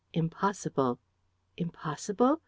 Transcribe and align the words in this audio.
"Impossible." 0.13 0.97
"Impossible? 1.57 2.39